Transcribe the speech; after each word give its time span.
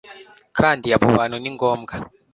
Kandi 0.57 0.87
abo 0.95 1.07
bantu 1.17 1.35
ni 1.39 1.49
ngombwa 1.55 1.93